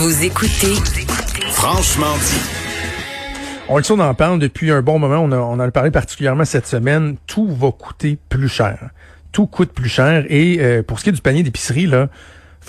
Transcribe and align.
Vous 0.00 0.22
écoutez 0.22 0.74
Franchement 1.50 2.14
dit. 2.18 2.40
On 3.68 3.78
le 3.78 3.82
sait, 3.82 3.92
on 3.92 3.98
en 3.98 4.14
parle 4.14 4.38
depuis 4.38 4.70
un 4.70 4.80
bon 4.80 5.00
moment. 5.00 5.18
On, 5.24 5.32
en 5.32 5.58
a 5.58 5.70
parlé 5.72 5.90
particulièrement 5.90 6.44
cette 6.44 6.68
semaine. 6.68 7.16
Tout 7.26 7.48
va 7.48 7.72
coûter 7.72 8.16
plus 8.28 8.48
cher. 8.48 8.90
Tout 9.32 9.48
coûte 9.48 9.72
plus 9.72 9.88
cher. 9.88 10.24
Et 10.28 10.58
euh, 10.60 10.84
pour 10.84 11.00
ce 11.00 11.04
qui 11.04 11.10
est 11.10 11.12
du 11.12 11.20
panier 11.20 11.42
d'épicerie, 11.42 11.86
là, 11.86 12.10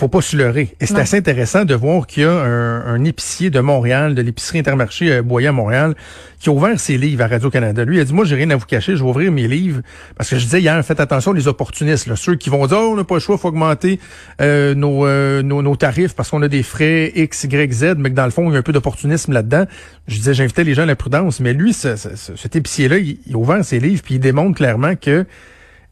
faut 0.00 0.08
pas 0.08 0.22
se 0.22 0.34
leurrer. 0.34 0.74
Et 0.80 0.86
c'est 0.86 0.98
assez 0.98 1.18
intéressant 1.18 1.66
de 1.66 1.74
voir 1.74 2.06
qu'il 2.06 2.22
y 2.22 2.26
a 2.26 2.32
un, 2.32 3.04
épicier 3.04 3.50
de 3.50 3.60
Montréal, 3.60 4.14
de 4.14 4.22
l'épicerie 4.22 4.58
Intermarché 4.58 5.12
euh, 5.12 5.22
Boyer 5.22 5.48
à 5.48 5.52
Montréal, 5.52 5.94
qui 6.38 6.48
a 6.48 6.52
ouvert 6.52 6.80
ses 6.80 6.96
livres 6.96 7.22
à 7.22 7.26
Radio-Canada. 7.26 7.84
Lui, 7.84 7.98
il 7.98 8.00
a 8.00 8.04
dit, 8.04 8.14
moi, 8.14 8.24
j'ai 8.24 8.34
rien 8.34 8.48
à 8.48 8.56
vous 8.56 8.64
cacher, 8.64 8.96
je 8.96 9.02
vais 9.02 9.08
ouvrir 9.08 9.30
mes 9.30 9.46
livres. 9.46 9.82
Parce 10.16 10.30
que 10.30 10.36
je 10.36 10.44
disais 10.44 10.60
hier, 10.62 10.82
faites 10.86 11.00
attention 11.00 11.34
les 11.34 11.48
opportunistes, 11.48 12.06
là, 12.06 12.16
ceux 12.16 12.34
qui 12.36 12.48
vont 12.48 12.66
dire, 12.66 12.78
oh, 12.80 12.92
on 12.92 12.96
n'a 12.96 13.04
pas 13.04 13.16
le 13.16 13.20
choix, 13.20 13.36
faut 13.36 13.48
augmenter 13.48 14.00
euh, 14.40 14.74
nos, 14.74 15.06
euh, 15.06 15.42
nos, 15.42 15.60
nos, 15.60 15.76
tarifs 15.76 16.14
parce 16.14 16.30
qu'on 16.30 16.40
a 16.40 16.48
des 16.48 16.62
frais 16.62 17.12
X, 17.14 17.44
Y, 17.44 17.72
Z, 17.72 17.94
mais 17.98 18.08
que 18.08 18.14
dans 18.14 18.24
le 18.24 18.30
fond, 18.30 18.48
il 18.48 18.54
y 18.54 18.56
a 18.56 18.60
un 18.60 18.62
peu 18.62 18.72
d'opportunisme 18.72 19.32
là-dedans. 19.32 19.66
Je 20.08 20.16
disais, 20.16 20.32
j'invitais 20.32 20.64
les 20.64 20.72
gens 20.72 20.84
à 20.84 20.86
la 20.86 20.96
prudence. 20.96 21.40
Mais 21.40 21.52
lui, 21.52 21.74
cet 21.74 22.56
épicier-là, 22.56 22.96
il, 22.96 23.18
il 23.26 23.34
a 23.34 23.36
ouvert 23.36 23.62
ses 23.62 23.80
livres, 23.80 24.02
puis 24.02 24.14
il 24.14 24.20
démontre 24.20 24.56
clairement 24.56 24.96
que 24.96 25.26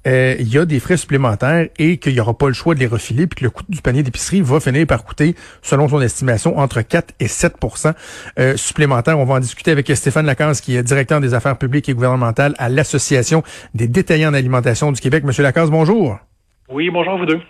euh, 0.08 0.36
il 0.38 0.48
y 0.48 0.58
a 0.58 0.64
des 0.64 0.80
frais 0.80 0.96
supplémentaires 0.96 1.68
et 1.78 1.98
qu'il 1.98 2.14
n'y 2.14 2.20
aura 2.20 2.36
pas 2.36 2.46
le 2.46 2.54
choix 2.54 2.74
de 2.74 2.80
les 2.80 2.86
refiler, 2.86 3.26
puis 3.26 3.40
que 3.40 3.44
le 3.44 3.50
coût 3.50 3.62
du 3.68 3.82
panier 3.82 4.02
d'épicerie 4.02 4.40
va 4.40 4.58
finir 4.58 4.86
par 4.86 5.04
coûter, 5.04 5.34
selon 5.60 5.88
son 5.88 6.00
estimation, 6.00 6.58
entre 6.58 6.80
4 6.80 7.14
et 7.20 7.26
7% 7.26 7.92
euh, 8.38 8.56
supplémentaires. 8.56 9.18
On 9.18 9.24
va 9.24 9.34
en 9.34 9.40
discuter 9.40 9.70
avec 9.70 9.88
Stéphane 9.88 10.24
Lacasse, 10.24 10.62
qui 10.62 10.76
est 10.76 10.82
directeur 10.82 11.20
des 11.20 11.34
affaires 11.34 11.58
publiques 11.58 11.88
et 11.88 11.94
gouvernementales 11.94 12.54
à 12.58 12.68
l'Association 12.68 13.42
des 13.74 13.86
détaillants 13.86 14.32
d'alimentation 14.32 14.92
du 14.92 15.00
Québec. 15.00 15.24
Monsieur 15.24 15.42
Lacasse, 15.42 15.70
bonjour. 15.70 16.18
Oui, 16.70 16.88
bonjour 16.90 17.18
vous 17.18 17.26
deux. 17.26 17.40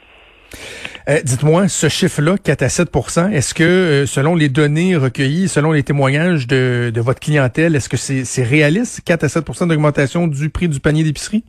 Euh, 1.09 1.20
dites-moi, 1.22 1.68
ce 1.68 1.88
chiffre-là, 1.88 2.38
4 2.38 2.62
à 2.62 2.66
7% 2.66 3.30
est-ce 3.30 3.54
que, 3.54 4.04
selon 4.06 4.34
les 4.34 4.48
données 4.48 4.96
recueillies, 4.96 5.48
selon 5.48 5.72
les 5.72 5.82
témoignages 5.82 6.46
de, 6.46 6.90
de 6.93 7.00
votre 7.00 7.20
clientèle, 7.20 7.76
est-ce 7.76 7.88
que 7.88 7.96
c'est 7.96 8.43
réaliste, 8.43 9.02
4 9.04 9.24
à 9.24 9.26
7% 9.28 9.68
d'augmentation 9.68 10.26
du 10.26 10.50
prix 10.50 10.68
du 10.68 10.80
panier 10.80 11.04
d'épicerie? 11.04 11.45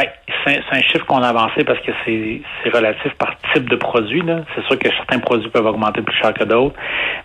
Ben, 0.00 0.08
c'est 0.46 0.62
un 0.72 0.80
chiffre 0.80 1.04
qu'on 1.04 1.22
a 1.22 1.28
avancé 1.28 1.62
parce 1.64 1.78
que 1.80 1.92
c'est 2.04 2.70
relatif 2.70 3.12
par 3.18 3.36
type 3.52 3.68
de 3.68 3.76
produit. 3.76 4.22
C'est 4.54 4.64
sûr 4.64 4.78
que 4.78 4.88
certains 4.96 5.18
produits 5.18 5.50
peuvent 5.50 5.66
augmenter 5.66 6.00
plus 6.00 6.16
cher 6.16 6.32
que 6.32 6.44
d'autres, 6.44 6.74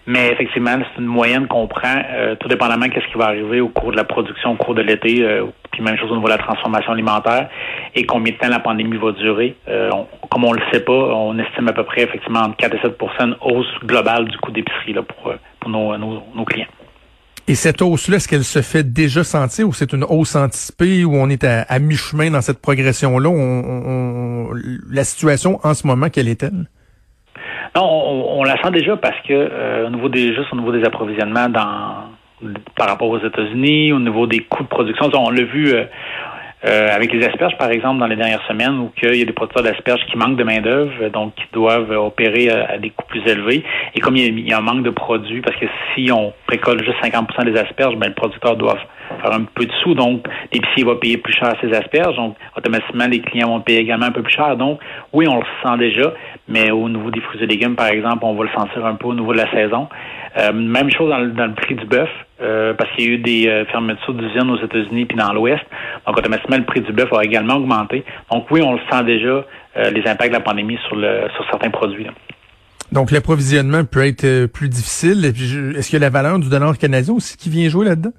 mais 0.06 0.28
effectivement, 0.28 0.76
c'est 0.78 1.02
une 1.02 1.08
moyenne 1.08 1.48
qu'on 1.48 1.68
prend, 1.68 2.02
euh, 2.12 2.36
tout 2.36 2.50
dépendamment 2.50 2.90
qu'est-ce 2.90 3.08
qui 3.08 3.18
va 3.18 3.28
arriver 3.28 3.62
au 3.62 3.70
cours 3.70 3.92
de 3.92 3.96
la 3.96 4.03
production, 4.03 4.52
au 4.52 4.56
cours 4.56 4.76
de 4.76 4.81
l'été, 4.81 5.23
euh, 5.23 5.46
puis 5.72 5.84
même 5.84 5.98
chose 5.98 6.12
au 6.12 6.16
niveau 6.16 6.28
de 6.28 6.34
la 6.34 6.38
transformation 6.38 6.92
alimentaire, 6.92 7.48
et 7.94 8.06
combien 8.06 8.34
de 8.34 8.38
temps 8.38 8.50
la 8.50 8.59
pandémie 8.59 8.98
va 8.98 9.14
durer. 9.14 9.56
Euh, 9.70 9.90
comme 10.30 10.44
on 10.44 10.52
le 10.52 10.62
sait 10.73 10.81
pas, 10.81 10.92
on 10.92 11.40
estime 11.40 11.70
à 11.70 11.73
peu 11.73 11.84
près 11.84 12.02
effectivement 12.02 12.42
entre 12.42 12.58
4 12.58 12.76
et 12.76 12.80
7 12.81 13.00
de 13.00 13.36
hausse 13.40 13.73
globale 13.86 14.26
du 14.26 14.38
coût 14.40 14.52
d'épicerie 14.52 14.96
pour, 14.96 15.34
pour 15.62 15.70
nos, 15.70 15.98
nos 15.98 16.46
clients. 16.46 16.68
Et 17.48 17.54
cette 17.54 17.82
hausse-là, 17.84 18.18
est-ce 18.18 18.28
qu'elle 18.28 18.44
se 18.44 18.62
fait 18.64 18.84
déjà 18.84 19.24
sentir 19.24 19.68
ou 19.68 19.74
c'est 19.74 19.94
une 19.94 20.04
hausse 20.04 20.36
anticipée 20.36 21.06
ou 21.06 21.16
on 21.16 21.30
est 21.30 21.44
à, 21.44 21.80
mi-chemin 21.80 22.32
dans 22.32 22.42
cette 22.42 22.60
progression-là? 22.60 23.30
On, 23.30 24.50
la 24.90 25.04
situation 25.04 25.60
en 25.64 25.76
ce 25.76 25.86
moment, 25.86 26.10
quelle 26.10 26.28
est-elle? 26.28 26.66
Non, 27.76 27.84
on, 27.84 28.44
la 28.44 28.60
sent 28.64 28.72
déjà 28.72 28.98
parce 28.98 29.20
que 29.28 29.34
euh, 29.34 29.88
au 29.88 29.90
niveau 29.92 30.10
des 30.10 30.34
juste 30.34 30.52
au 30.54 30.56
niveau 30.56 30.72
des 30.72 30.86
approvisionnements 30.86 31.50
dans 31.50 32.06
par 32.76 32.88
rapport 32.88 33.10
aux 33.10 33.20
États-Unis, 33.20 33.94
au 33.94 34.00
niveau 34.00 34.28
des 34.28 34.40
coûts 34.40 34.64
de 34.64 34.68
production, 34.68 35.09
on 35.14 35.30
l'a 35.30 35.44
vu 35.44 35.74
euh, 35.74 35.86
euh, 36.66 36.90
avec 36.92 37.14
les 37.14 37.24
asperges, 37.26 37.58
par 37.58 37.70
exemple, 37.70 38.00
dans 38.00 38.08
les 38.08 38.16
dernières 38.16 38.46
semaines, 38.48 38.80
où 38.80 38.92
il 39.04 39.20
y 39.20 39.22
a 39.22 39.26
des 39.26 39.34
producteurs 39.34 39.64
d'asperges 39.64 40.04
qui 40.08 40.18
manquent 40.18 40.38
de 40.38 40.44
main-d'œuvre, 40.44 41.10
donc 41.10 41.36
qui 41.36 41.44
doivent 41.54 41.92
opérer 41.92 42.50
à, 42.50 42.78
des 42.80 42.90
coûts 42.90 43.06
plus 43.08 43.22
élevés. 43.28 43.64
Et 43.94 44.00
comme 44.00 44.16
il 44.16 44.48
y, 44.48 44.52
a, 44.52 44.58
un 44.58 44.62
manque 44.62 44.84
de 44.84 44.90
produits, 44.90 45.42
parce 45.42 45.56
que 45.58 45.68
si 45.94 46.12
on 46.12 46.34
récolte 46.48 46.84
juste 46.84 46.98
50% 47.04 47.46
des 47.46 47.60
asperges, 47.60 47.96
ben, 47.98 48.08
le 48.08 48.16
producteur 48.16 48.56
doit 48.56 48.78
faire 49.22 49.34
un 49.34 49.44
peu 49.44 49.66
de 49.66 49.72
sous, 49.84 49.94
donc 49.94 50.26
l'épicier 50.52 50.84
va 50.84 50.96
payer 50.96 51.18
plus 51.18 51.34
cher 51.34 51.54
ses 51.62 51.72
asperges, 51.74 52.16
donc 52.16 52.36
automatiquement 52.58 53.06
les 53.08 53.20
clients 53.20 53.50
vont 53.50 53.62
payer 53.62 53.81
également 53.81 54.08
un 54.08 54.12
peu 54.12 54.24
plus 54.24 54.34
cher. 54.34 54.58
Donc 54.58 54.80
oui, 55.14 55.28
on 55.28 55.38
le 55.38 55.46
sent 55.64 55.78
déjà, 55.78 56.14
mais 56.48 56.72
au 56.72 56.90
niveau 56.90 57.12
des 57.12 57.22
fruits 57.22 57.44
et 57.44 57.48
légumes, 57.48 57.75
par 57.75 57.88
exemple, 57.88 58.20
on 58.24 58.34
va 58.34 58.44
le 58.44 58.50
sentir 58.58 58.84
un 58.86 58.96
peu 58.96 59.08
au 59.08 59.14
niveau 59.14 59.34
de 59.34 59.38
la 59.38 59.52
saison. 59.52 59.88
Euh, 60.38 60.52
même 60.52 60.90
chose 60.92 61.09
dans 61.09 61.20
le, 61.20 61.54
prix 61.54 61.75
du 61.75 61.86
bœuf, 61.86 62.09
euh, 62.45 62.73
parce 62.73 62.89
qu'il 62.91 63.06
y 63.06 63.07
a 63.07 63.11
eu 63.11 63.17
des 63.17 63.47
euh, 63.47 63.66
fermetures 63.66 64.13
d'usines 64.13 64.50
aux 64.50 64.63
États-Unis 64.63 65.06
puis 65.06 65.17
dans 65.17 65.33
l'Ouest. 65.33 65.63
Donc, 66.06 66.17
automatiquement, 66.17 66.57
le 66.57 66.66
prix 66.66 66.81
du 66.81 66.91
bœuf 66.91 67.11
a 67.13 67.23
également 67.23 67.56
augmenté. 67.56 68.03
Donc, 68.31 68.50
oui, 68.51 68.61
on 68.61 68.73
le 68.73 68.79
sent 68.89 69.03
déjà, 69.03 69.45
les 69.75 70.07
impacts 70.07 70.29
de 70.29 70.38
la 70.38 70.39
pandémie 70.39 70.78
sur, 70.88 70.95
le, 70.95 71.28
sur 71.35 71.45
certains 71.50 71.69
produits. 71.69 72.07
Donc, 72.91 73.11
l'approvisionnement 73.11 73.83
peut 73.83 74.06
être 74.06 74.45
plus 74.45 74.69
difficile. 74.69 75.25
Est-ce 75.25 75.89
qu'il 75.89 76.00
y 76.00 76.03
a 76.03 76.06
la 76.06 76.09
valeur 76.09 76.39
du 76.39 76.50
dollar 76.50 76.78
canadien 76.78 77.13
aussi 77.13 77.35
qui 77.35 77.50
vient 77.50 77.67
jouer 77.67 77.85
là-dedans? 77.85 78.11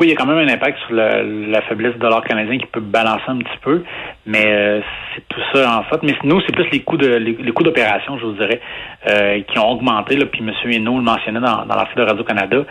Oui, 0.00 0.06
il 0.06 0.10
y 0.10 0.12
a 0.12 0.16
quand 0.16 0.26
même 0.26 0.48
un 0.48 0.52
impact 0.52 0.78
sur 0.86 0.94
la, 0.94 1.62
faiblesse 1.68 1.92
du 1.92 1.98
dollar 1.98 2.24
canadien 2.24 2.58
qui 2.58 2.66
peut 2.66 2.80
balancer 2.80 3.24
un 3.28 3.38
petit 3.38 3.58
peu, 3.62 3.82
mais 4.26 4.44
euh, 4.46 4.80
c'est 5.14 5.26
tout 5.28 5.40
ça 5.52 5.78
en 5.78 5.82
fait. 5.84 6.02
Mais 6.02 6.14
nous, 6.24 6.40
c'est 6.42 6.52
plus 6.52 6.68
les 6.70 6.80
coûts 6.80 6.96
de 6.96 7.06
les, 7.06 7.52
coûts 7.52 7.62
d'opération, 7.62 8.18
je 8.18 8.26
vous 8.26 8.32
dirais, 8.32 8.60
euh, 9.08 9.40
qui 9.42 9.58
ont 9.58 9.70
augmenté. 9.70 10.16
Là, 10.16 10.26
puis 10.26 10.42
M. 10.42 10.52
Hainaut 10.70 10.96
le 10.96 11.02
mentionnait 11.02 11.40
dans, 11.40 11.64
dans 11.64 11.74
l'article 11.74 12.00
de 12.00 12.06
Radio-Canada. 12.06 12.64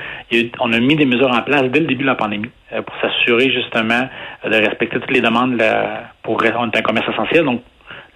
On 0.59 0.73
a 0.73 0.79
mis 0.79 0.95
des 0.95 1.05
mesures 1.05 1.31
en 1.31 1.41
place 1.41 1.63
dès 1.63 1.79
le 1.79 1.87
début 1.87 2.03
de 2.03 2.09
la 2.09 2.15
pandémie 2.15 2.49
euh, 2.73 2.81
pour 2.81 2.95
s'assurer 3.01 3.51
justement 3.51 4.07
de 4.43 4.55
respecter 4.55 4.99
toutes 4.99 5.11
les 5.11 5.21
demandes 5.21 5.61
pour 6.23 6.41
on 6.57 6.69
est 6.69 6.77
un 6.77 6.81
commerce 6.81 7.09
essentiel. 7.09 7.45
Donc, 7.45 7.61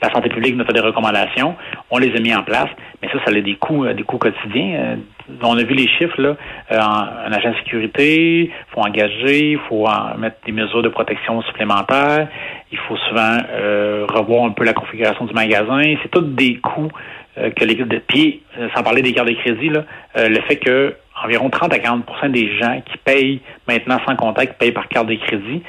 la 0.04 0.12
santé 0.12 0.30
publique 0.30 0.56
nous 0.56 0.66
fait 0.66 0.74
des 0.74 0.82
recommandations, 0.82 1.56
on 1.90 1.98
les 1.98 2.14
a 2.16 2.20
mis 2.20 2.36
en 2.36 2.44
place, 2.44 2.70
mais 3.02 3.08
ça, 3.10 3.20
ça 3.24 3.32
a 3.32 3.42
des 3.42 3.56
coûts, 3.56 3.88
des 3.88 4.04
coûts 4.04 4.18
quotidiens. 4.18 4.98
On 5.42 5.58
a 5.58 5.64
vu 5.64 5.74
les 5.74 5.88
chiffres, 5.88 6.22
là, 6.22 6.36
euh, 6.72 6.80
en, 6.80 7.32
agent 7.32 7.52
de 7.52 7.56
sécurité, 7.58 8.42
il 8.42 8.52
faut 8.74 8.82
engager, 8.82 9.52
il 9.52 9.60
faut 9.70 9.88
mettre 10.18 10.38
des 10.46 10.52
mesures 10.52 10.82
de 10.82 10.90
protection 10.90 11.42
supplémentaires, 11.44 12.28
il 12.72 12.78
faut 12.80 12.98
souvent 12.98 13.38
euh, 13.50 14.06
revoir 14.10 14.44
un 14.44 14.52
peu 14.52 14.66
la 14.66 14.74
configuration 14.74 15.26
du 15.26 15.34
magasin. 15.34 15.82
C'est 16.04 16.12
tous 16.12 16.22
des 16.22 16.56
coûts 16.56 16.92
euh, 17.38 17.50
que 17.52 17.64
les 17.64 17.76
puis 18.08 18.42
sans 18.76 18.84
parler 18.84 19.02
des 19.02 19.14
cartes 19.14 19.30
de 19.30 19.34
crédit, 19.36 19.70
là, 19.70 19.86
le 20.16 20.40
fait 20.42 20.58
que 20.58 20.96
environ 21.24 21.50
30 21.50 21.74
à 21.74 21.78
40% 21.78 22.32
des 22.32 22.58
gens 22.60 22.82
qui 22.86 22.98
payent 22.98 23.42
maintenant 23.68 24.00
sans 24.06 24.16
contact 24.16 24.60
payent 24.60 24.72
par 24.72 24.88
carte 24.88 25.08
de 25.08 25.16
crédit. 25.16 25.64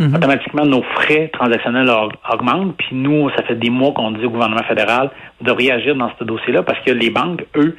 Mhm. 0.00 0.14
Automatiquement, 0.14 0.64
nos 0.64 0.82
frais 0.82 1.28
transactionnels 1.30 1.90
augmentent. 2.32 2.74
Puis 2.78 2.88
nous, 2.92 3.28
ça 3.36 3.42
fait 3.44 3.56
des 3.56 3.68
mois 3.68 3.92
qu'on 3.92 4.12
dit 4.12 4.24
au 4.24 4.30
gouvernement 4.30 4.62
fédéral 4.62 5.10
de 5.42 5.50
réagir 5.50 5.94
dans 5.94 6.10
ce 6.18 6.24
dossier-là 6.24 6.62
parce 6.62 6.80
que 6.80 6.90
les 6.90 7.10
banques, 7.10 7.44
eux, 7.54 7.76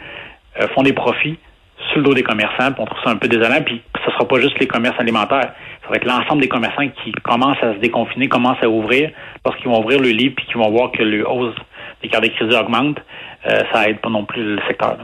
euh, 0.62 0.68
font 0.76 0.84
des 0.84 0.94
profits 0.94 1.40
sur 1.90 1.98
le 1.98 2.04
dos 2.04 2.14
des 2.14 2.22
commerçants, 2.22 2.72
puis 2.72 2.80
on 2.80 2.86
trouve 2.86 3.04
ça 3.04 3.10
un 3.10 3.16
peu 3.16 3.28
désolant, 3.28 3.62
puis 3.66 3.82
ce 4.06 4.12
sera 4.12 4.28
pas 4.28 4.40
juste 4.40 4.60
les 4.60 4.68
commerces 4.68 5.00
alimentaires, 5.00 5.54
ça 5.82 5.90
va 5.90 5.96
être 5.96 6.06
l'ensemble 6.06 6.42
des 6.42 6.48
commerçants 6.48 6.88
qui 7.04 7.12
commencent 7.24 7.62
à 7.64 7.74
se 7.74 7.80
déconfiner, 7.80 8.28
commencent 8.28 8.62
à 8.62 8.70
ouvrir, 8.70 9.10
parce 9.44 9.58
qu'ils 9.58 9.68
vont 9.68 9.80
ouvrir 9.80 10.00
le 10.00 10.10
livre, 10.10 10.36
puis 10.36 10.46
qu'ils 10.46 10.58
vont 10.58 10.70
voir 10.70 10.92
que 10.92 11.02
le 11.02 11.28
hausse 11.28 11.56
des 12.04 12.10
cartes 12.10 12.24
de 12.24 12.30
crédit 12.30 12.56
augmente, 12.56 13.00
euh, 13.48 13.64
ça 13.74 13.90
aide 13.90 14.00
pas 14.00 14.10
non 14.10 14.26
plus 14.26 14.56
le 14.56 14.62
secteur. 14.68 14.98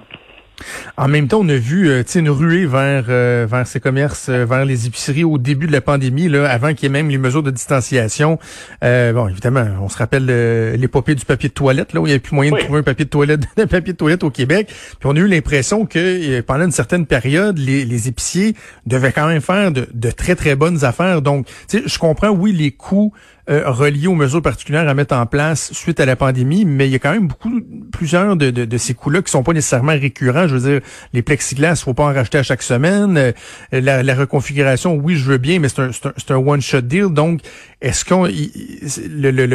En 1.00 1.08
même 1.08 1.28
temps, 1.28 1.42
on 1.42 1.50
a 1.50 1.56
vu 1.56 1.90
euh, 1.90 2.02
une 2.16 2.28
ruée 2.32 2.66
vers 2.66 3.06
euh, 3.10 3.46
vers 3.48 3.68
ces 3.68 3.80
commerces, 3.80 4.30
euh, 4.30 4.46
vers 4.46 4.66
les 4.66 4.88
épiceries 4.88 5.24
au 5.24 5.38
début 5.38 5.68
de 5.68 5.72
la 5.72 5.80
pandémie, 5.80 6.28
là, 6.28 6.50
avant 6.50 6.74
qu'il 6.74 6.84
y 6.84 6.86
ait 6.88 6.90
même 6.90 7.12
les 7.12 7.20
mesures 7.20 7.44
de 7.44 7.52
distanciation. 7.52 8.40
bon, 8.82 9.28
évidemment, 9.28 9.68
on 9.80 9.90
se 9.90 9.98
rappelle 9.98 10.26
l'épopée 10.74 11.14
du 11.14 11.24
papier 11.24 11.50
de 11.50 11.54
toilette, 11.54 11.94
là 11.94 12.02
où 12.02 12.08
il 12.08 12.10
n'y 12.10 12.14
avait 12.14 12.20
plus 12.20 12.34
moyen 12.34 12.52
de 12.52 12.58
trouver 12.58 12.80
un 12.80 12.84
papier 12.84 13.06
de 13.06 13.12
toilette, 13.12 13.42
un 13.58 13.68
papier 13.68 13.94
de 13.94 13.98
toilette 13.98 14.24
au 14.24 14.32
Québec. 14.32 14.74
Puis 15.00 15.08
on 15.08 15.16
a 15.16 15.20
eu 15.20 15.28
l'impression 15.28 15.86
que 15.86 16.42
pendant 16.42 16.66
une 16.66 16.72
certaine 16.72 17.06
période, 17.06 17.60
les, 17.60 17.86
les 17.86 18.08
épiciers 18.08 18.56
devaient 18.88 19.12
quand 19.12 19.28
même 19.28 19.42
faire 19.42 19.72
de, 19.72 19.88
de 19.94 20.10
très 20.10 20.34
très 20.34 20.56
bonnes 20.56 20.84
affaires. 20.84 21.22
Donc, 21.22 21.46
je 21.72 22.00
comprends, 22.00 22.30
oui, 22.30 22.54
les 22.54 22.72
coûts 22.72 23.14
euh, 23.50 23.72
reliés 23.72 24.08
aux 24.08 24.16
mesures 24.16 24.42
particulières 24.42 24.90
à 24.90 24.94
mettre 24.94 25.16
en 25.16 25.26
place 25.26 25.72
suite 25.72 26.02
à 26.02 26.06
la 26.06 26.18
pandémie, 26.18 26.66
mais 26.66 26.90
il 26.90 26.92
y 26.92 26.96
a 26.96 27.00
quand 27.00 27.14
même 27.14 27.28
beaucoup, 27.28 27.62
plusieurs 27.94 28.36
de, 28.36 28.52
de, 28.52 28.66
de 28.66 28.78
ces 28.78 28.94
coûts-là 28.94 29.22
qui 29.22 29.32
sont 29.32 29.42
pas 29.42 29.54
nécessairement 29.54 29.94
récurrents. 29.94 30.50
Je 30.50 30.56
veux 30.56 30.70
dire, 30.70 30.82
les 31.14 31.22
plexiglas, 31.22 31.82
faut 31.84 31.94
pas 31.94 32.04
en 32.04 32.14
racheter 32.14 32.38
à 32.38 32.44
chaque 32.44 32.62
semaine. 32.62 33.18
Euh, 33.18 33.32
la, 33.72 34.04
la, 34.04 34.16
reconfiguration, 34.16 34.96
oui, 34.96 35.16
je 35.16 35.30
veux 35.30 35.38
bien, 35.38 35.60
mais 35.60 35.70
c'est 35.70 35.82
un, 35.82 35.90
un, 35.90 36.36
un 36.36 36.48
one-shot 36.48 36.82
deal. 36.82 37.14
Donc, 37.14 37.42
est-ce 37.82 38.06
qu'on 38.06 38.28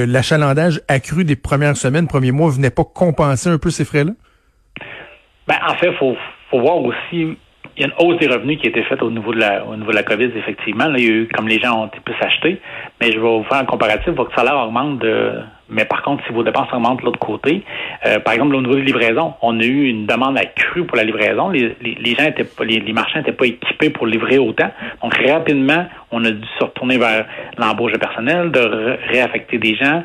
l'achalandage 0.07 0.81
accru 0.89 1.25
des 1.25 1.37
premières 1.37 1.77
semaines, 1.77 2.07
premiers 2.07 2.33
mois, 2.33 2.51
venait 2.51 2.71
pas 2.71 2.85
compenser 2.85 3.49
un 3.49 3.59
peu 3.59 3.71
ces 3.71 3.85
frais-là? 3.85 4.13
Ben, 5.49 5.57
en 5.69 5.75
fait, 5.75 5.93
faut, 5.99 6.17
faut 6.51 6.61
voir 6.61 6.77
aussi 6.79 7.37
il 7.77 7.83
y 7.83 7.85
a 7.85 7.89
une 7.89 8.07
hausse 8.07 8.19
des 8.19 8.27
revenus 8.27 8.59
qui 8.59 8.67
a 8.67 8.71
été 8.71 8.83
faite 8.85 9.03
au 9.03 9.11
niveau 9.11 9.33
de 9.33 9.41
la 9.41 9.65
au 9.65 9.77
niveau 9.77 9.91
de 9.91 9.97
la 9.97 10.03
COVID, 10.03 10.31
effectivement. 10.37 10.89
Là, 10.89 10.99
il 10.99 11.05
y 11.05 11.09
a 11.09 11.13
eu, 11.13 11.29
comme 11.33 11.49
les 11.49 11.59
gens 11.59 11.83
ont 11.83 11.87
été 11.87 12.01
plus 12.01 12.15
achetés, 12.21 12.61
mais 13.01 13.13
je 13.13 13.19
vais 13.19 13.27
vous 13.27 13.45
faire 13.45 13.59
un 13.59 13.65
comparatif. 13.65 14.11
Votre 14.11 14.35
salaire 14.35 14.57
augmente 14.57 14.99
de 14.99 15.33
mais 15.73 15.87
par 15.87 16.03
contre, 16.03 16.23
si 16.27 16.33
vos 16.33 16.43
dépenses 16.43 16.69
augmentent 16.73 17.01
de 17.01 17.07
l'autre 17.07 17.19
côté, 17.19 17.63
euh, 18.07 18.21
par 18.21 18.35
exemple, 18.35 18.55
au 18.55 18.61
niveau 18.61 18.75
des 18.75 18.83
livraisons, 18.83 19.35
on 19.41 19.59
a 19.59 19.65
eu 19.65 19.89
une 19.89 20.07
demande 20.07 20.37
accrue 20.37 20.85
pour 20.85 20.97
la 20.97 21.05
livraison. 21.05 21.49
Les, 21.49 21.75
les, 21.81 22.15
gens 22.15 22.27
étaient 22.27 22.45
pas, 22.45 22.65
les, 22.65 22.93
marchands 22.93 23.21
n'étaient 23.21 23.33
pas 23.33 23.47
équipés 23.47 23.89
pour 23.89 24.07
livrer 24.07 24.39
autant. 24.39 24.71
Donc, 25.03 25.15
rapidement, 25.27 25.87
on 26.11 26.25
a 26.25 26.31
dû 26.31 26.47
se 26.59 26.65
retourner 26.65 26.99
vers 26.99 27.27
l'embauche 27.57 27.93
de 27.93 27.99
personnel, 27.99 28.51
de 28.51 28.99
réaffecter 29.09 29.59
des 29.59 29.75
gens. 29.75 30.03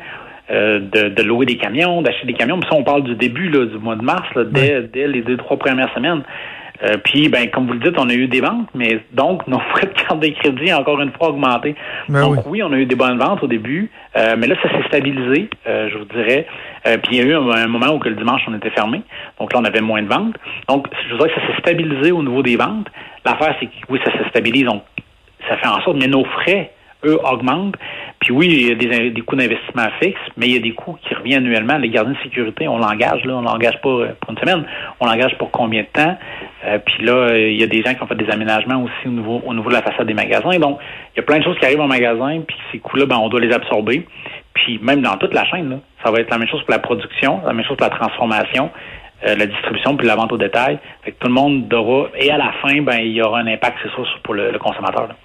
de, 0.50 1.22
louer 1.22 1.44
des 1.44 1.58
camions, 1.58 2.00
d'acheter 2.00 2.26
des 2.26 2.32
camions. 2.32 2.56
Mais 2.56 2.66
ça, 2.70 2.74
on 2.74 2.82
parle 2.82 3.02
du 3.02 3.14
début 3.14 3.50
du 3.50 3.78
mois 3.78 3.96
de 3.96 4.02
mars, 4.02 4.30
dès, 4.46 4.80
dès 4.90 5.06
les 5.06 5.20
deux, 5.20 5.36
trois 5.36 5.58
premières 5.58 5.92
semaines. 5.94 6.22
Euh, 6.82 6.96
puis, 7.02 7.28
ben, 7.28 7.50
comme 7.50 7.66
vous 7.66 7.72
le 7.72 7.80
dites, 7.80 7.98
on 7.98 8.08
a 8.08 8.14
eu 8.14 8.28
des 8.28 8.40
ventes, 8.40 8.68
mais 8.74 9.00
donc 9.12 9.46
nos 9.48 9.58
frais 9.58 9.86
de 9.86 9.92
carte 9.92 10.20
de 10.20 10.28
crédit 10.28 10.72
ont 10.72 10.78
encore 10.78 11.00
une 11.00 11.12
fois 11.12 11.30
augmenté. 11.30 11.74
Ben 12.08 12.20
donc 12.20 12.46
oui. 12.46 12.62
on 12.62 12.72
a 12.72 12.76
eu 12.76 12.86
des 12.86 12.94
bonnes 12.94 13.18
ventes 13.18 13.42
au 13.42 13.46
début, 13.46 13.90
euh, 14.16 14.36
mais 14.38 14.46
là, 14.46 14.54
ça 14.62 14.68
s'est 14.70 14.86
stabilisé, 14.88 15.50
euh, 15.66 15.88
je 15.90 15.98
vous 15.98 16.04
dirais. 16.06 16.46
puis 17.02 17.16
il 17.16 17.18
y 17.18 17.20
a 17.20 17.24
eu 17.24 17.34
un, 17.34 17.66
moment 17.66 17.94
où 17.94 17.98
que 17.98 18.08
le 18.08 18.16
dimanche, 18.16 18.42
on 18.48 18.54
était 18.54 18.70
fermé. 18.70 19.02
Donc 19.40 19.52
là, 19.52 19.60
on 19.60 19.64
avait 19.64 19.80
moins 19.80 20.02
de 20.02 20.08
ventes. 20.08 20.36
Donc, 20.68 20.86
je 21.04 21.12
vous 21.12 21.18
dirais 21.18 21.30
que 21.30 21.40
ça 21.40 21.46
s'est 21.46 21.60
stabilisé 21.60 22.12
au 22.12 22.22
niveau 22.22 22.42
des 22.42 22.56
ventes. 22.56 22.88
L'affaire, 23.24 23.54
c'est 23.60 23.66
que 23.66 23.72
oui, 23.88 24.00
ça 24.04 24.12
se 24.12 24.28
stabilise, 24.30 24.64
donc 24.64 24.82
ça 25.48 25.56
fait 25.56 25.68
en 25.68 25.80
sorte, 25.82 25.96
mais 25.98 26.06
nos 26.06 26.24
frais 26.24 26.72
eux, 27.04 27.18
augmentent. 27.24 27.76
Puis 28.20 28.32
oui, 28.32 28.48
il 28.48 28.68
y 28.68 28.72
a 28.72 28.74
des, 28.74 29.10
des 29.10 29.20
coûts 29.20 29.36
d'investissement 29.36 29.86
fixes, 30.00 30.18
mais 30.36 30.46
il 30.48 30.54
y 30.54 30.56
a 30.56 30.60
des 30.60 30.72
coûts 30.72 30.98
qui 31.06 31.14
reviennent 31.14 31.44
annuellement. 31.44 31.78
Les 31.78 31.90
gardiens 31.90 32.14
de 32.14 32.18
sécurité, 32.22 32.66
on 32.66 32.78
l'engage, 32.78 33.24
là, 33.24 33.36
on 33.36 33.42
l'engage 33.42 33.80
pas 33.80 33.88
euh, 33.88 34.12
pour 34.20 34.30
une 34.32 34.38
semaine, 34.38 34.64
on 35.00 35.06
l'engage 35.06 35.36
pour 35.38 35.50
combien 35.50 35.82
de 35.82 35.88
temps? 35.92 36.16
Euh, 36.64 36.78
puis 36.78 37.04
là, 37.04 37.36
il 37.36 37.58
y 37.58 37.62
a 37.62 37.66
des 37.66 37.82
gens 37.82 37.94
qui 37.94 38.02
ont 38.02 38.06
fait 38.06 38.16
des 38.16 38.30
aménagements 38.30 38.82
aussi 38.82 39.06
au 39.06 39.10
niveau, 39.10 39.40
au 39.44 39.54
niveau 39.54 39.68
de 39.68 39.74
la 39.74 39.82
façade 39.82 40.06
des 40.06 40.14
magasins. 40.14 40.58
Donc, 40.58 40.78
il 41.14 41.18
y 41.18 41.20
a 41.20 41.22
plein 41.22 41.38
de 41.38 41.44
choses 41.44 41.58
qui 41.58 41.64
arrivent 41.64 41.80
en 41.80 41.86
magasin, 41.86 42.40
puis 42.46 42.56
ces 42.72 42.78
coûts-là, 42.78 43.06
ben, 43.06 43.16
on 43.16 43.28
doit 43.28 43.40
les 43.40 43.52
absorber. 43.52 44.06
Puis 44.54 44.80
même 44.82 45.02
dans 45.02 45.16
toute 45.16 45.34
la 45.34 45.44
chaîne, 45.44 45.70
là, 45.70 45.76
ça 46.04 46.10
va 46.10 46.18
être 46.18 46.30
la 46.30 46.38
même 46.38 46.48
chose 46.48 46.62
pour 46.62 46.72
la 46.72 46.80
production, 46.80 47.40
la 47.46 47.52
même 47.52 47.64
chose 47.64 47.76
pour 47.76 47.86
la 47.86 47.96
transformation. 47.96 48.70
Euh, 49.26 49.34
la 49.34 49.46
distribution 49.46 49.96
puis 49.96 50.06
la 50.06 50.14
vente 50.14 50.30
au 50.30 50.36
détail. 50.36 50.78
Fait 51.02 51.10
que 51.10 51.18
tout 51.18 51.26
le 51.26 51.34
monde 51.34 51.72
aura 51.74 52.08
et 52.14 52.30
à 52.30 52.36
la 52.36 52.52
fin, 52.62 52.80
ben 52.82 52.98
il 52.98 53.12
y 53.12 53.22
aura 53.22 53.40
un 53.40 53.48
impact, 53.48 53.78
c'est 53.82 53.90
sûr, 53.90 54.06
pour 54.22 54.34
le, 54.34 54.56
consommateur. 54.58 55.08
Là. 55.08 55.16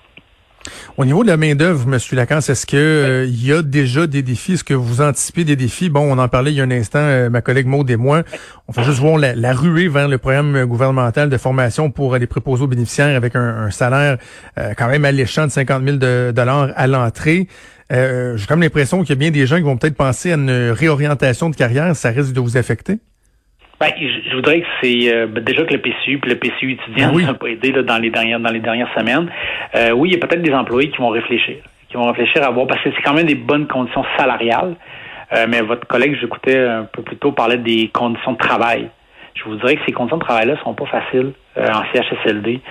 Au 0.98 1.06
niveau 1.06 1.24
de 1.24 1.27
la 1.30 1.38
main-d'œuvre, 1.38 1.92
M. 1.92 2.00
Lacan, 2.12 2.38
est-ce 2.38 2.65
que 2.65 2.77
euh, 2.77 3.25
il 3.25 3.45
y 3.45 3.51
a 3.51 3.62
déjà 3.62 4.07
des 4.07 4.21
défis? 4.21 4.54
Est-ce 4.54 4.63
que 4.63 4.74
vous 4.74 5.01
anticipez 5.01 5.44
des 5.44 5.56
défis? 5.56 5.89
Bon, 5.89 6.01
on 6.01 6.18
en 6.19 6.27
parlait 6.27 6.51
il 6.51 6.57
y 6.57 6.62
a 6.62 6.63
un 6.63 6.71
instant, 6.71 7.00
euh, 7.00 7.30
ma 7.30 7.42
collègue 7.42 7.65
Maud 7.65 7.89
et 7.89 7.95
moi. 7.95 8.24
On 8.68 8.74
fait 8.74 8.83
juste 8.83 9.00
voir 9.00 9.18
la, 9.18 9.54
ruée 9.54 9.88
vers 9.88 10.07
le 10.07 10.18
programme 10.18 10.65
gouvernemental 10.65 11.30
de 11.30 11.38
formation 11.38 11.89
pour 11.92 12.15
les 12.18 12.27
préposés 12.27 12.63
aux 12.63 12.68
bénéficiaires 12.68 13.15
avec 13.15 13.36
un, 13.36 13.71
salaire 13.71 14.18
euh, 14.57 14.74
quand 14.77 14.88
même 14.88 15.06
alléchant 15.06 15.48
de 15.48 15.51
50 15.51 15.83
000 15.83 16.31
dollars 16.31 16.69
à 16.75 16.88
l'entrée. 16.88 17.48
J'ai 17.89 18.45
comme 18.48 18.62
l'impression 18.62 19.01
qu'il 19.01 19.10
y 19.10 19.13
a 19.13 19.15
bien 19.15 19.30
des 19.30 19.45
gens 19.45 19.57
qui 19.57 19.63
vont 19.63 19.77
peut-être 19.77 19.95
penser 19.95 20.31
à 20.31 20.36
une 20.36 20.71
réorientation 20.71 21.50
de 21.50 21.56
carrière. 21.56 21.95
Ça 21.95 22.10
risque 22.10 22.33
de 22.33 22.39
vous 22.39 22.57
affecter? 22.57 23.00
Ben, 23.83 23.91
je, 24.00 24.35
voudrais 24.35 24.62
que 24.62 24.68
c'est 24.81 25.13
euh, 25.13 25.27
ben, 25.27 25.44
déjà 25.44 25.65
que 25.65 25.74
le 25.74 25.81
PCU 25.81 26.18
puis 26.18 26.30
le 26.30 26.38
PCU 26.38 26.71
étudiant 26.71 27.12
ah 27.13 27.21
n'a 27.21 27.33
pas 27.33 27.47
aidé 27.47 27.74
dans 27.74 27.97
les 27.97 28.09
dernières 28.09 28.39
dans 28.39 28.51
les 28.51 28.62
dernières 28.62 28.88
semaines. 28.97 29.30
Euh, 29.75 29.91
oui, 29.91 30.09
il 30.09 30.13
y 30.13 30.15
a 30.15 30.25
peut-être 30.25 30.41
des 30.41 30.53
employés 30.53 30.89
qui 30.89 31.00
vont 31.00 31.09
réfléchir, 31.09 31.57
qui 31.89 31.97
vont 31.97 32.07
réfléchir 32.07 32.44
à 32.44 32.50
voir 32.51 32.65
parce 32.65 32.81
que 32.81 32.91
c'est 32.95 33.01
quand 33.01 33.13
même 33.13 33.25
des 33.25 33.35
bonnes 33.35 33.68
conditions 33.68 34.06
salariales. 34.18 34.75
Euh, 35.33 35.47
mais 35.50 35.59
votre 35.62 35.85
collègue, 35.85 36.18
j'écoutais 36.21 36.59
un 36.59 36.83
peu 36.83 37.01
plus 37.01 37.18
tôt, 37.18 37.33
parlait 37.33 37.57
des 37.57 37.89
conditions 37.91 38.31
de 38.31 38.38
travail. 38.38 38.89
Je 39.33 39.44
vous 39.44 39.56
dirais 39.56 39.75
que 39.75 39.81
ces 39.86 39.91
conditions 39.91 40.18
de 40.18 40.24
travail-là 40.24 40.56
sont 40.63 40.75
pas 40.75 40.86
faciles 40.86 41.33
en 41.57 41.83
CHSLD. 41.91 42.62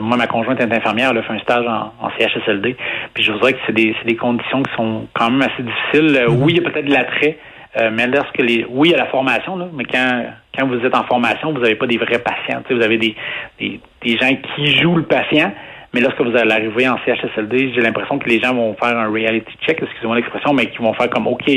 moi, 0.00 0.16
ma 0.16 0.26
conjointe 0.26 0.60
est 0.60 0.72
infirmière, 0.72 1.10
elle 1.10 1.18
a 1.18 1.22
fait 1.22 1.32
un 1.34 1.40
stage 1.40 1.66
en, 1.66 2.08
CHSLD. 2.16 2.76
Puis 3.12 3.24
je 3.24 3.32
vous 3.32 3.38
dirais 3.40 3.52
que 3.54 3.58
c'est 3.66 3.74
des, 3.74 3.94
des 4.06 4.16
conditions 4.16 4.62
qui 4.62 4.72
sont 4.74 5.06
quand 5.12 5.30
même 5.30 5.42
assez 5.42 5.62
difficiles. 5.62 6.16
Mm-hmm. 6.16 6.44
Oui, 6.44 6.54
il 6.56 6.62
y 6.62 6.66
a 6.66 6.70
peut-être 6.70 6.86
de 6.86 6.92
l'attrait 6.92 7.38
euh, 7.78 7.90
mais 7.92 8.06
lorsque 8.06 8.38
les, 8.38 8.64
oui, 8.68 8.94
a 8.94 8.96
la 8.96 9.06
formation, 9.06 9.56
mais 9.74 9.84
quand, 9.84 10.24
quand 10.56 10.66
vous 10.66 10.84
êtes 10.84 10.94
en 10.94 11.04
formation, 11.04 11.52
vous 11.52 11.60
n'avez 11.60 11.74
pas 11.74 11.86
des 11.86 11.98
vrais 11.98 12.18
patients. 12.18 12.62
Vous 12.70 12.82
avez 12.82 12.96
des, 12.96 13.14
des, 13.58 13.80
des, 14.02 14.16
gens 14.16 14.34
qui 14.54 14.76
jouent 14.76 14.96
le 14.96 15.04
patient. 15.04 15.52
Mais 15.92 16.00
lorsque 16.00 16.20
vous 16.20 16.36
allez 16.36 16.52
arriver 16.52 16.88
en 16.88 16.98
CHSLD, 17.04 17.72
j'ai 17.74 17.80
l'impression 17.80 18.18
que 18.18 18.28
les 18.28 18.40
gens 18.40 18.54
vont 18.54 18.74
faire 18.74 18.96
un 18.98 19.10
reality 19.10 19.50
check, 19.66 19.80
excusez-moi 19.82 20.16
l'expression, 20.16 20.52
mais 20.52 20.66
qui 20.66 20.78
vont 20.78 20.92
faire 20.94 21.08
comme 21.10 21.26
OK, 21.26 21.50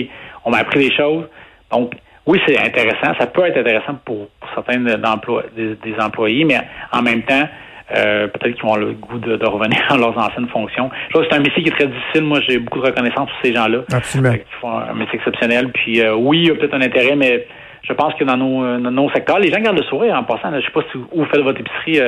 on 0.45 0.51
m'a 0.51 0.59
appris 0.59 0.87
des 0.87 0.95
choses. 0.95 1.25
Donc, 1.71 1.93
oui, 2.25 2.39
c'est 2.47 2.57
intéressant. 2.59 3.13
Ça 3.19 3.27
peut 3.27 3.45
être 3.45 3.57
intéressant 3.57 3.95
pour, 4.05 4.27
certains 4.53 4.79
d'emplois, 4.79 5.43
des, 5.55 5.95
employés, 5.99 6.45
mais 6.45 6.59
en 6.91 7.01
même 7.01 7.23
temps, 7.23 7.47
euh, 7.95 8.27
peut-être 8.27 8.53
qu'ils 8.53 8.63
vont 8.63 8.73
avoir 8.73 8.87
le 8.87 8.93
goût 8.93 9.17
de, 9.17 9.45
revenir 9.45 9.79
à 9.89 9.97
leurs 9.97 10.17
anciennes 10.17 10.47
fonctions. 10.49 10.89
Je 11.07 11.13
trouve 11.13 11.23
que 11.23 11.29
c'est 11.31 11.37
un 11.37 11.41
métier 11.41 11.63
qui 11.63 11.69
est 11.69 11.73
très 11.73 11.87
difficile. 11.87 12.23
Moi, 12.23 12.39
j'ai 12.47 12.59
beaucoup 12.59 12.79
de 12.79 12.85
reconnaissance 12.85 13.29
pour 13.29 13.39
ces 13.43 13.53
gens-là. 13.53 13.79
Absolument. 13.91 14.33
Qui 14.33 14.43
font 14.61 14.77
un 14.77 14.93
métier 14.93 15.15
exceptionnel. 15.15 15.71
Puis 15.71 16.01
euh, 16.01 16.15
oui, 16.15 16.39
il 16.39 16.47
y 16.47 16.51
a 16.51 16.55
peut-être 16.55 16.75
un 16.75 16.81
intérêt, 16.81 17.15
mais 17.15 17.47
je 17.83 17.93
pense 17.93 18.13
que 18.13 18.23
dans 18.23 18.37
nos, 18.37 18.63
euh, 18.63 18.77
nos 18.77 19.09
secteurs, 19.11 19.39
les 19.39 19.51
gens 19.51 19.59
gardent 19.59 19.77
le 19.77 19.83
sourire 19.83 20.15
en 20.15 20.23
passant. 20.23 20.53
je 20.53 20.65
sais 20.65 20.71
pas 20.71 20.81
si 20.91 20.97
où 20.97 21.07
vous 21.13 21.25
faites 21.25 21.41
votre 21.41 21.59
épicerie 21.59 21.99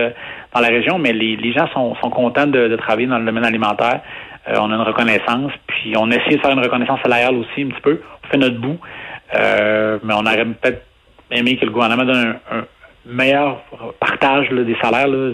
dans 0.54 0.62
la 0.62 0.68
région, 0.68 1.00
mais 1.00 1.14
les, 1.14 1.36
les 1.36 1.54
gens 1.54 1.68
sont, 1.74 1.96
sont 1.96 2.10
contents 2.10 2.48
de, 2.48 2.76
travailler 2.76 3.08
dans 3.08 3.18
le 3.18 3.26
domaine 3.26 3.46
alimentaire. 3.46 4.02
on 4.48 4.72
a 4.72 4.76
une 4.76 4.82
reconnaissance, 4.82 5.52
puis 5.66 5.94
on 5.98 6.12
essaie 6.12 6.36
de 6.36 6.42
faire 6.42 6.52
une 6.52 6.64
reconnaissance 6.64 7.00
salariale 7.02 7.36
aussi 7.36 7.64
un 7.64 7.70
petit 7.70 7.82
peu. 7.82 8.02
On 8.24 8.28
fait 8.28 8.38
notre 8.38 8.60
bout, 8.60 8.78
mais 9.34 10.14
on 10.14 10.26
aurait 10.26 10.46
peut-être 10.46 10.84
aimé 11.32 11.58
que 11.58 11.66
le 11.66 11.72
gouvernement 11.72 12.06
donne 12.06 12.36
un, 12.52 12.66
meilleur 13.06 13.64
partage 14.00 14.50
des 14.50 14.76
salaires. 14.84 15.08
Là 15.08 15.32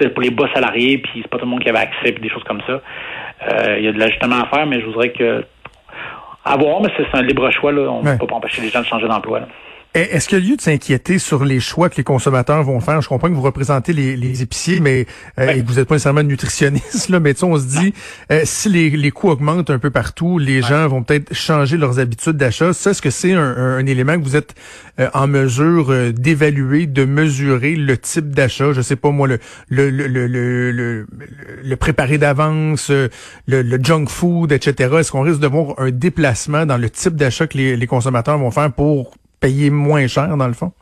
c'était 0.00 0.12
pour 0.12 0.22
les 0.22 0.30
bas 0.30 0.48
salariés, 0.54 0.98
puis 0.98 1.20
c'est 1.22 1.28
pas 1.28 1.38
tout 1.38 1.44
le 1.44 1.50
monde 1.50 1.60
qui 1.60 1.68
avait 1.68 1.78
accès, 1.78 2.12
puis 2.12 2.22
des 2.22 2.30
choses 2.30 2.44
comme 2.44 2.60
ça. 2.66 2.80
Euh, 3.52 3.78
il 3.78 3.84
y 3.84 3.88
a 3.88 3.92
de 3.92 3.98
l'ajustement 3.98 4.36
à 4.36 4.46
faire, 4.46 4.66
mais 4.66 4.80
je 4.80 4.86
voudrais 4.86 5.10
que 5.10 5.44
à 6.44 6.56
voir, 6.56 6.80
mais 6.80 6.88
c'est 6.96 7.18
un 7.18 7.22
libre 7.22 7.50
choix. 7.50 7.72
Là. 7.72 7.82
On 7.90 8.02
ne 8.02 8.16
peut 8.16 8.26
pas 8.26 8.36
empêcher 8.36 8.62
les 8.62 8.70
gens 8.70 8.80
de 8.80 8.86
changer 8.86 9.06
d'emploi. 9.06 9.40
Est-ce 9.92 10.28
qu'il 10.28 10.38
y 10.38 10.40
a 10.40 10.48
lieu 10.50 10.56
de 10.56 10.60
s'inquiéter 10.60 11.18
sur 11.18 11.44
les 11.44 11.58
choix 11.58 11.90
que 11.90 11.96
les 11.96 12.04
consommateurs 12.04 12.62
vont 12.62 12.78
faire? 12.78 13.02
Je 13.02 13.08
comprends 13.08 13.28
que 13.28 13.34
vous 13.34 13.42
représentez 13.42 13.92
les, 13.92 14.16
les 14.16 14.40
épiciers, 14.40 14.78
mais 14.78 15.04
euh, 15.36 15.50
et 15.50 15.62
que 15.62 15.66
vous 15.66 15.74
n'êtes 15.74 15.88
pas 15.88 15.96
nécessairement 15.96 16.22
nutritionniste, 16.22 17.08
là, 17.08 17.18
mais 17.18 17.42
on 17.42 17.58
se 17.58 17.64
dit 17.64 17.92
euh, 18.30 18.42
si 18.44 18.68
les, 18.68 18.90
les 18.90 19.10
coûts 19.10 19.30
augmentent 19.30 19.70
un 19.70 19.80
peu 19.80 19.90
partout, 19.90 20.38
les 20.38 20.62
gens 20.62 20.86
vont 20.86 21.02
peut-être 21.02 21.34
changer 21.34 21.76
leurs 21.76 21.98
habitudes 21.98 22.36
d'achat. 22.36 22.72
Ça, 22.72 22.92
est-ce 22.92 23.02
que 23.02 23.10
c'est 23.10 23.32
un, 23.32 23.56
un, 23.56 23.84
élément 23.84 24.16
que 24.16 24.22
vous 24.22 24.36
êtes 24.36 24.54
euh, 25.00 25.08
en 25.12 25.26
mesure 25.26 26.12
d'évaluer, 26.12 26.86
de 26.86 27.04
mesurer 27.04 27.74
le 27.74 27.98
type 27.98 28.30
d'achat? 28.30 28.72
Je 28.72 28.82
sais 28.82 28.94
pas 28.94 29.10
moi, 29.10 29.26
le 29.26 29.40
le 29.70 29.90
le 29.90 30.06
le 30.06 30.28
le, 30.70 31.06
le, 31.64 31.76
préparé 31.76 32.16
d'avance, 32.16 32.90
le, 32.90 33.10
le 33.46 33.78
junk 33.82 34.06
food, 34.06 34.52
etc. 34.52 34.94
Est-ce 35.00 35.10
qu'on 35.10 35.22
risque 35.22 35.40
de 35.40 35.48
voir 35.48 35.74
un 35.78 35.90
déplacement 35.90 36.64
dans 36.64 36.78
le 36.78 36.88
type 36.90 37.16
d'achat 37.16 37.48
que 37.48 37.58
les, 37.58 37.76
les 37.76 37.86
consommateurs 37.88 38.38
vont 38.38 38.52
faire 38.52 38.70
pour 38.70 39.14
payer 39.40 39.70
moins 39.70 40.06
cher, 40.06 40.36
dans 40.36 40.46
le 40.46 40.52
fond? 40.52 40.72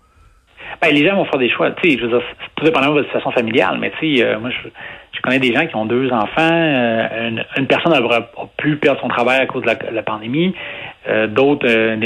Ben, 0.81 0.94
les 0.94 1.06
gens 1.06 1.16
vont 1.16 1.25
faire 1.25 1.38
des 1.38 1.50
choix. 1.50 1.70
Tu 1.72 1.90
sais, 1.90 1.99
je 1.99 2.05
veux 2.05 2.10
dire, 2.10 2.22
tout 2.55 2.64
dépendamment 2.64 2.94
de 2.94 3.00
votre 3.00 3.08
situation 3.08 3.32
familiale, 3.32 3.78
mais 3.81 3.90
tu 3.99 4.16
sais, 4.16 4.25
euh, 4.25 4.38
moi, 4.38 4.50
je, 4.50 5.20
connais 5.20 5.40
des 5.40 5.52
gens 5.52 5.66
qui 5.66 5.75
ont 5.75 5.87
deux 5.87 6.12
enfants. 6.12 6.52
Euh, 6.52 7.31
une, 7.56 7.66
personne 7.66 7.93
a, 7.93 8.00
pu 8.56 8.76
perdre 8.76 9.00
son 9.00 9.08
travail 9.08 9.40
à 9.40 9.46
cause 9.46 9.62
de 9.62 9.70
la, 9.90 10.02
pandémie. 10.05 10.55
Euh, 11.08 11.26
d'autres, 11.26 11.66
les, 11.66 11.96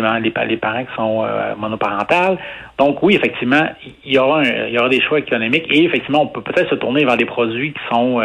les, 0.49 0.57
parents 0.57 0.85
qui 0.85 0.95
sont 0.97 1.27
monoparentales. 1.59 2.39
Donc, 2.79 3.03
oui, 3.03 3.15
effectivement, 3.15 3.69
il 4.07 4.15
y 4.15 4.19
aura 4.19 4.43
il 4.45 4.73
y 4.73 4.79
aura 4.79 4.89
des 4.89 5.03
choix 5.03 5.19
économiques 5.19 5.67
et 5.69 5.85
effectivement, 5.85 6.23
on 6.23 6.29
peut 6.29 6.41
peut-être 6.41 6.71
se 6.71 6.77
tourner 6.77 7.05
vers 7.05 7.19
des 7.19 7.27
produits 7.27 7.75
qui 7.75 7.81
sont 7.91 8.23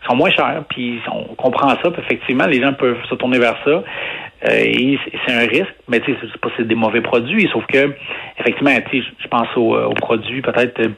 qui 0.00 0.08
sont 0.08 0.16
moins 0.16 0.30
chers. 0.30 0.62
Puis 0.68 1.00
on 1.12 1.34
comprend 1.34 1.70
ça. 1.70 1.90
Puis 1.90 2.02
effectivement, 2.02 2.46
les 2.46 2.62
gens 2.62 2.74
peuvent 2.74 3.04
se 3.10 3.16
tourner 3.16 3.40
vers 3.40 3.56
ça. 3.64 3.82
Euh, 4.44 4.50
et 4.50 4.98
c'est 5.26 5.32
un 5.32 5.46
risque, 5.46 5.74
mais 5.88 6.00
tu 6.00 6.12
sais, 6.12 6.18
c'est 6.20 6.40
pas 6.40 6.48
c'est 6.56 6.66
des 6.66 6.74
mauvais 6.74 7.00
produits, 7.00 7.48
sauf 7.52 7.64
que 7.66 7.94
effectivement, 8.38 8.72
tu 8.90 9.00
sais, 9.00 9.08
je 9.18 9.28
pense 9.28 9.48
aux, 9.56 9.76
aux 9.76 9.94
produits 9.94 10.42
peut-être 10.42 10.80
euh, 10.80 10.88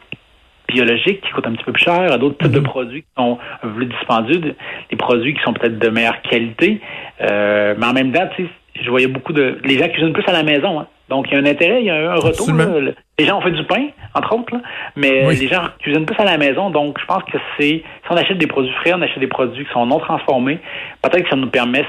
biologiques 0.69 1.21
qui 1.21 1.31
coûtent 1.33 1.47
un 1.47 1.53
petit 1.53 1.65
peu 1.65 1.73
plus 1.73 1.85
cher, 1.85 2.13
à 2.13 2.19
d'autres 2.19 2.39
types 2.39 2.53
de 2.53 2.61
mhm. 2.61 2.65
produits 2.65 3.03
qui 3.03 3.09
sont 3.17 3.39
un 3.63 3.69
peu 3.69 3.75
plus 3.75 3.87
dispendieux, 3.87 4.41
des 4.91 4.97
produits 4.97 5.35
qui 5.35 5.43
sont 5.43 5.53
peut-être 5.53 5.79
de 5.79 5.89
meilleure 5.89 6.23
qualité. 6.23 6.81
Euh, 7.21 7.75
mais 7.79 7.87
en 7.87 7.93
même 7.93 8.13
temps, 8.13 8.27
tu 8.35 8.45
sais, 8.45 8.51
je 8.83 8.91
voyais 8.91 9.07
beaucoup 9.07 9.33
de. 9.33 9.59
Les 9.65 9.79
gens 9.79 9.89
cuisinent 9.89 10.13
plus 10.13 10.27
à 10.27 10.33
la 10.33 10.43
maison. 10.43 10.81
Hein. 10.81 10.87
Donc, 11.11 11.27
il 11.29 11.35
y 11.35 11.37
a 11.37 11.41
un 11.41 11.47
intérêt, 11.47 11.81
il 11.81 11.87
y 11.87 11.91
a 11.91 12.13
un 12.13 12.17
retour. 12.17 12.49
Les 13.19 13.27
gens 13.27 13.39
ont 13.39 13.43
fait 13.43 13.51
du 13.51 13.63
pain, 13.65 13.89
entre 14.15 14.35
autres, 14.35 14.57
mais 14.97 15.29
les 15.35 15.49
gens 15.49 15.69
cuisinent 15.81 16.07
plus 16.07 16.19
à 16.19 16.25
la 16.25 16.39
maison. 16.39 16.71
Donc, 16.71 16.99
je 16.99 17.05
pense 17.05 17.23
que 17.25 17.39
c'est. 17.59 17.83
Si 17.83 18.11
on 18.11 18.17
achète 18.17 18.39
des 18.39 18.47
produits 18.47 18.73
frais, 18.81 18.95
on 18.95 19.03
achète 19.03 19.21
des 19.21 19.27
produits 19.27 19.67
qui 19.67 19.73
sont 19.73 19.85
non 19.87 19.99
transformés, 19.99 20.59
peut-être 21.03 21.25
que 21.25 21.29
ça 21.29 21.37
nous 21.37 21.51
permet. 21.51 21.85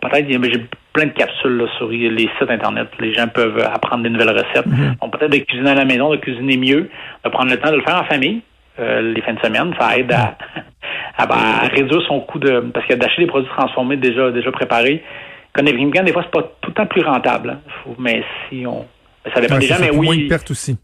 peut-être, 0.00 0.26
j'ai 0.26 0.66
plein 0.96 1.06
de 1.06 1.12
capsules 1.12 1.68
sur 1.76 1.88
les 1.88 2.30
sites 2.38 2.50
Internet. 2.50 2.88
Les 3.00 3.12
gens 3.12 3.28
peuvent 3.28 3.58
apprendre 3.62 4.02
des 4.02 4.10
nouvelles 4.10 4.30
recettes. 4.30 4.66
Mm-hmm. 4.66 5.00
Donc, 5.00 5.18
peut-être 5.18 5.32
de 5.32 5.38
cuisiner 5.38 5.70
à 5.70 5.74
la 5.74 5.84
maison, 5.84 6.10
de 6.10 6.16
cuisiner 6.16 6.56
mieux, 6.56 6.88
de 7.24 7.28
prendre 7.28 7.50
le 7.50 7.58
temps 7.58 7.70
de 7.70 7.76
le 7.76 7.82
faire 7.82 8.00
en 8.00 8.04
famille. 8.04 8.40
Euh, 8.78 9.12
les 9.14 9.20
fins 9.22 9.34
de 9.34 9.40
semaine, 9.40 9.74
ça 9.78 9.96
aide 9.96 10.12
à, 10.12 10.36
à, 11.18 11.68
réduire 11.68 12.02
son 12.08 12.20
coût 12.20 12.38
de 12.38 12.60
parce 12.74 12.86
que 12.86 12.94
d'acheter 12.94 13.22
des 13.22 13.28
produits 13.28 13.48
transformés 13.56 13.96
déjà 13.96 14.30
déjà 14.30 14.50
préparés, 14.52 15.02
Économiquement, 15.58 16.02
des 16.02 16.12
fois, 16.12 16.22
c'est 16.22 16.30
pas 16.30 16.42
tout 16.60 16.68
le 16.68 16.74
temps 16.74 16.86
plus 16.86 17.02
rentable. 17.02 17.50
Hein. 17.50 17.90
mais 17.98 18.22
si 18.48 18.66
on. 18.66 18.84
Ça 19.34 19.40
dépend 19.40 19.58
des 19.58 19.66
gens, 19.66 19.76
mais 19.80 19.90
oui. 19.90 20.06
Moins 20.06 20.16
de 20.16 20.28
pertes 20.28 20.50
aussi. 20.50 20.78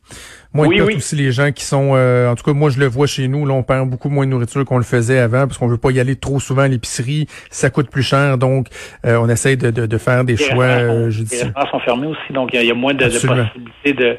Moins 0.53 0.69
de 0.69 0.75
pertes 0.75 0.97
aussi, 0.97 1.17
les 1.17 1.33
gens 1.33 1.51
qui 1.53 1.65
sont. 1.65 1.93
Euh, 1.95 2.31
en 2.31 2.35
tout 2.35 2.45
cas, 2.45 2.53
moi, 2.53 2.71
je 2.71 2.79
le 2.79 2.87
vois 2.87 3.07
chez 3.07 3.29
nous. 3.29 3.47
Là, 3.47 3.55
on 3.55 3.63
perd 3.63 3.89
beaucoup 3.89 4.09
moins 4.09 4.27
de 4.27 4.31
nourriture 4.31 4.65
qu'on 4.65 4.79
le 4.79 4.85
faisait 4.85 5.19
avant 5.19 5.47
parce 5.47 5.59
qu'on 5.59 5.69
veut 5.69 5.79
pas 5.79 5.91
y 5.91 6.01
aller 6.01 6.17
trop 6.17 6.41
souvent 6.41 6.63
à 6.63 6.69
l'épicerie. 6.69 7.27
Ça 7.51 7.71
coûte 7.71 7.91
plus 7.91 8.03
cher. 8.03 8.39
Donc, 8.39 8.67
euh, 9.07 9.17
on 9.21 9.29
essaye 9.29 9.57
de, 9.57 9.71
de, 9.71 9.87
de 9.87 9.99
faire 9.99 10.25
des 10.25 10.37
choix 10.37 10.65
euh, 10.65 11.11
judicieux. 11.11 11.39
Les 11.39 11.45
restaurants 11.45 11.71
sont 11.71 11.81
fermés 11.81 12.07
aussi. 12.09 12.33
Donc, 12.33 12.51
il 12.53 12.65
y, 12.65 12.71
a 12.71 12.75
moins 12.75 12.95
de, 12.95 13.05
de 13.05 13.11
possibilités 13.11 13.93
de 13.93 14.17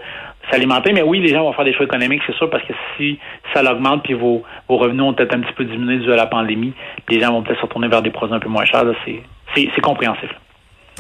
s'alimenter. 0.52 0.94
Mais 0.94 1.02
oui, 1.04 1.20
les 1.20 1.30
gens 1.30 1.44
vont 1.44 1.54
faire 1.54 1.66
des 1.66 1.74
choix 1.74 1.86
économiques, 1.86 2.22
c'est 2.26 2.36
sûr, 2.36 2.50
parce 2.50 2.64
que 2.64 2.74
si 2.98 3.20
ça 3.54 3.62
l'augmente 3.62 4.04
puis 4.04 4.14
vos, 4.14 4.44
vos 4.68 4.78
revenus 4.78 5.04
ont 5.04 5.14
peut-être 5.14 5.36
un 5.36 5.42
petit 5.42 5.54
peu 5.54 5.66
diminué 5.66 5.98
dû 5.98 6.12
à 6.12 6.16
la 6.16 6.26
pandémie, 6.26 6.74
les 7.10 7.20
gens 7.20 7.32
vont 7.32 7.44
peut-être 7.44 7.60
se 7.60 7.66
retourner 7.66 7.88
vers 7.88 8.02
des 8.02 8.12
produits 8.12 8.36
un 8.36 8.40
peu 8.40 8.50
moins 8.50 8.66
chers. 8.66 8.84
C'est 9.56 9.82
compréhensif. 9.82 10.30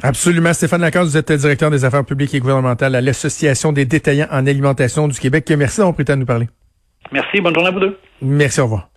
Absolument. 0.02 0.54
Stéphane 0.54 0.82
Lacan, 0.82 1.04
vous 1.04 1.18
êtes 1.18 1.32
directeur 1.32 1.70
des 1.70 1.86
affaires 1.86 2.06
publiques 2.06 2.34
et 2.34 2.40
gouvernementales 2.40 2.96
à 2.96 3.02
l'Association 3.02 3.72
des 3.72 3.86
détaillants 3.86 4.28
en 4.32 4.48
alimentation 4.48 5.08
du 5.08 5.20
Québec. 5.20 5.52
Merci 5.58 5.78
d'avoir 5.78 5.94
pris 5.94 6.02
le 6.02 6.06
temps 6.06 6.14
de 6.14 6.20
nous 6.20 6.26
parler. 6.26 6.50
Merci. 7.12 7.42
Bonne 7.42 7.54
journée 7.54 7.70
à 7.70 7.72
vous 7.72 7.80
deux. 7.80 7.98
Merci. 8.22 8.60
Au 8.60 8.64
revoir. 8.64 8.93